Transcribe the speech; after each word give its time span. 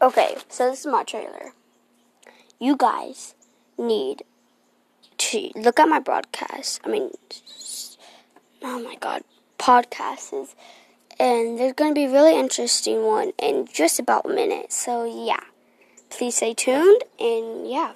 Okay, 0.00 0.36
so 0.48 0.70
this 0.70 0.80
is 0.80 0.86
my 0.86 1.02
trailer. 1.02 1.52
You 2.60 2.76
guys 2.76 3.34
need 3.76 4.22
to 5.18 5.50
look 5.56 5.80
at 5.80 5.88
my 5.88 5.98
broadcast. 5.98 6.80
I 6.84 6.88
mean, 6.88 7.10
oh 8.62 8.80
my 8.80 8.94
god, 9.00 9.22
podcasts. 9.58 10.54
And 11.18 11.58
there's 11.58 11.72
going 11.72 11.90
to 11.90 11.94
be 11.94 12.04
a 12.04 12.12
really 12.12 12.38
interesting 12.38 13.02
one 13.04 13.32
in 13.40 13.66
just 13.72 13.98
about 13.98 14.26
a 14.26 14.28
minute. 14.28 14.72
So, 14.72 15.04
yeah. 15.04 15.40
Please 16.10 16.36
stay 16.36 16.54
tuned, 16.54 17.02
and 17.18 17.68
yeah. 17.68 17.92